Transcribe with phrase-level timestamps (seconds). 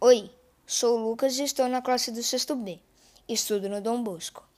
[0.00, 0.30] Oi,
[0.64, 2.78] sou o Lucas e estou na classe do sexto B.
[3.28, 4.48] Estudo no Dom Bosco.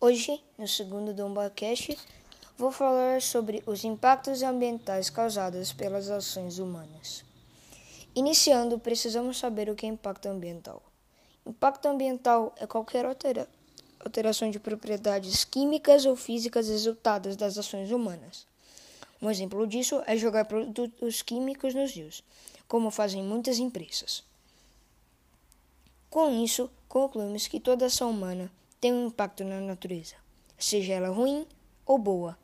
[0.00, 1.98] Hoje, no segundo Dombacast,
[2.56, 7.24] vou falar sobre os impactos ambientais causados pelas ações humanas.
[8.14, 10.80] Iniciando, precisamos saber o que é impacto ambiental.
[11.44, 13.48] Impacto ambiental é qualquer altera
[13.98, 18.46] alteração de propriedades químicas ou físicas resultadas das ações humanas.
[19.20, 22.22] Um exemplo disso é jogar produtos químicos nos rios,
[22.68, 24.22] como fazem muitas empresas.
[26.16, 30.14] Com isso, concluímos que toda ação humana tem um impacto na natureza,
[30.56, 31.46] seja ela ruim
[31.84, 32.38] ou boa.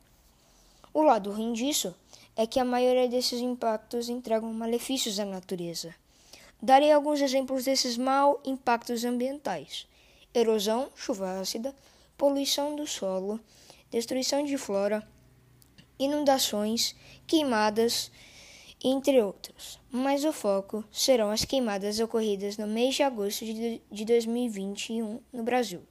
[0.93, 1.95] O lado ruim disso
[2.35, 5.95] é que a maioria desses impactos entregam malefícios à natureza.
[6.61, 9.87] Darei alguns exemplos desses maus impactos ambientais:
[10.35, 11.73] erosão, chuva ácida,
[12.15, 13.39] poluição do solo,
[13.89, 15.01] destruição de flora,
[15.97, 16.95] inundações,
[17.25, 18.11] queimadas
[18.83, 19.79] entre outros.
[19.89, 25.81] Mas o foco serão as queimadas ocorridas no mês de agosto de 2021 no Brasil.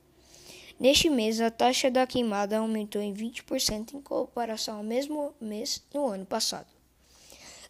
[0.78, 6.06] Neste mês, a taxa da queimada aumentou em 20% em comparação ao mesmo mês no
[6.06, 6.66] ano passado.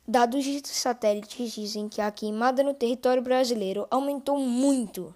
[0.08, 5.14] Dados de satélites dizem que a queimada no território brasileiro aumentou muito.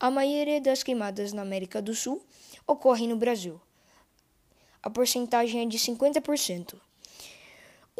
[0.00, 2.20] A maioria das queimadas na América do Sul
[2.66, 3.60] ocorre no Brasil.
[4.82, 6.74] A porcentagem é de 50%.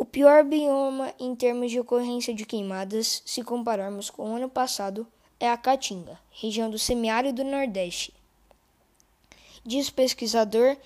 [0.03, 5.07] O pior bioma em termos de ocorrência de queimadas, se compararmos com o ano passado,
[5.39, 8.13] é a Caatinga, região do semiárido Nordeste.
[9.65, 10.77] Diz pesquisador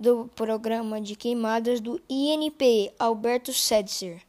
[0.00, 4.22] do Programa de Queimadas do INPE, Alberto Setzer.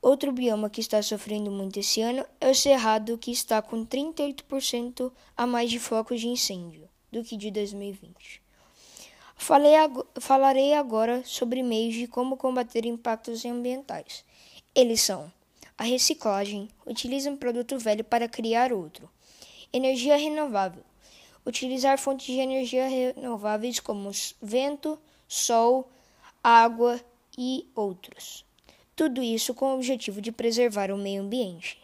[0.00, 5.10] Outro bioma que está sofrendo muito esse ano é o Cerrado, que está com 38%
[5.36, 8.41] a mais de focos de incêndio do que de 2020.
[9.50, 14.24] Ag falarei agora sobre meios de como combater impactos ambientais.
[14.72, 15.32] Eles são
[15.76, 19.10] a reciclagem, utiliza um produto velho para criar outro.
[19.72, 20.84] Energia renovável,
[21.44, 24.96] utilizar fontes de energia renováveis como vento,
[25.26, 25.90] sol,
[26.44, 27.00] água
[27.36, 28.44] e outros.
[28.94, 31.78] Tudo isso com o objetivo de preservar o meio ambiente.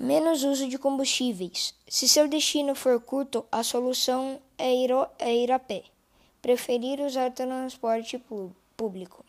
[0.00, 1.72] Menos uso de combustíveis.
[1.86, 5.82] Se seu destino for curto, a solução é ir, é ir a pé.
[6.40, 8.22] Preferir usar transporte
[8.76, 9.24] público.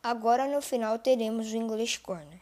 [0.00, 2.40] Agora no final teremos o English Corner.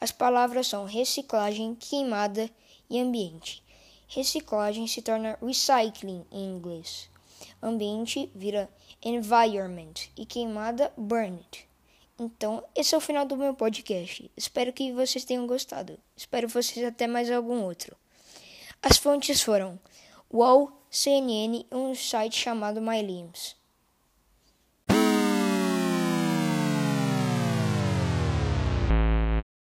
[0.00, 2.48] As palavras são reciclagem, queimada
[2.88, 3.64] e ambiente.
[4.06, 7.10] Reciclagem se torna recycling em inglês.
[7.60, 8.70] Ambiente vira
[9.02, 11.68] environment e queimada burn it.
[12.16, 14.30] Então, esse é o final do meu podcast.
[14.36, 15.98] Espero que vocês tenham gostado.
[16.16, 17.96] Espero vocês até mais algum outro.
[18.80, 19.78] As fontes foram
[20.32, 23.56] UOL, CNN e um site chamado MyLimbs.